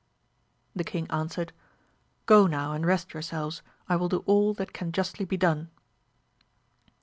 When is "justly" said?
4.91-5.25